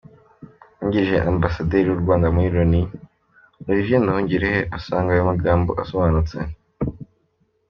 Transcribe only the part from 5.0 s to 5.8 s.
ayo magambo